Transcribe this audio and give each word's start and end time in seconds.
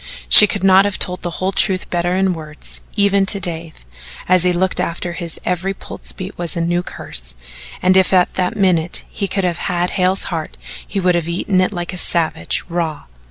She 0.27 0.47
could 0.47 0.63
not 0.63 0.83
have 0.85 0.97
told 0.97 1.21
the 1.21 1.29
whole 1.37 1.51
truth 1.51 1.87
better 1.91 2.15
in 2.15 2.33
words, 2.33 2.81
even 2.95 3.27
to 3.27 3.39
Dave, 3.39 3.85
and 4.27 4.33
as 4.33 4.41
he 4.43 4.51
looked 4.51 4.79
after 4.79 5.09
her 5.09 5.13
his 5.13 5.39
every 5.45 5.75
pulse 5.75 6.11
beat 6.11 6.35
was 6.39 6.57
a 6.57 6.61
new 6.61 6.81
curse, 6.81 7.35
and 7.83 7.95
if 7.95 8.11
at 8.11 8.33
that 8.33 8.57
minute 8.57 9.03
he 9.11 9.27
could 9.27 9.43
have 9.43 9.59
had 9.69 9.91
Hale's 9.91 10.23
heart 10.33 10.57
he 10.87 10.99
would 10.99 11.13
have 11.13 11.27
eaten 11.27 11.61
it 11.61 11.71
like 11.71 11.93
a 11.93 11.97
savage 11.99 12.63
raw. 12.67 13.03